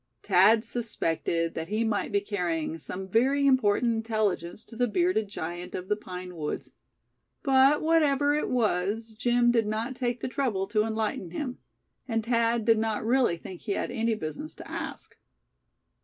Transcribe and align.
Thad 0.23 0.63
suspected 0.65 1.53
that 1.53 1.67
he 1.67 1.83
might 1.83 2.11
be 2.11 2.21
carrying 2.21 2.79
some 2.79 3.07
very 3.07 3.45
important 3.45 3.93
intelligence 3.93 4.65
to 4.65 4.75
the 4.75 4.87
bearded 4.87 5.27
giant 5.27 5.75
of 5.75 5.87
the 5.89 5.95
pine 5.95 6.35
woods; 6.35 6.71
but 7.43 7.83
whatever 7.83 8.33
it 8.33 8.49
was, 8.49 9.13
Jim 9.13 9.51
did 9.51 9.67
not 9.67 9.95
take 9.95 10.19
the 10.21 10.27
trouble 10.27 10.65
to 10.69 10.85
enlighten 10.85 11.29
him; 11.29 11.59
and 12.07 12.25
Thad 12.25 12.65
did 12.65 12.79
not 12.79 13.05
really 13.05 13.37
think 13.37 13.61
he 13.61 13.73
had 13.73 13.91
any 13.91 14.15
business 14.15 14.55
to 14.55 14.67
ask. 14.67 15.15